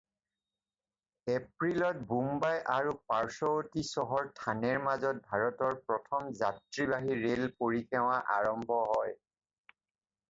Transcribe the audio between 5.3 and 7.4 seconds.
ভাৰতৰ প্ৰথম যাত্ৰীবাহী